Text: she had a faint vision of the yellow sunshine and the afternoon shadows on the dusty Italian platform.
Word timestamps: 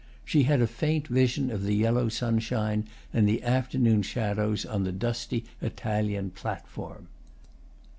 she 0.25 0.41
had 0.45 0.61
a 0.61 0.65
faint 0.65 1.07
vision 1.09 1.51
of 1.51 1.61
the 1.63 1.75
yellow 1.75 2.09
sunshine 2.09 2.87
and 3.13 3.27
the 3.27 3.43
afternoon 3.43 4.01
shadows 4.01 4.65
on 4.65 4.83
the 4.83 4.91
dusty 4.91 5.45
Italian 5.61 6.31
platform. 6.31 7.07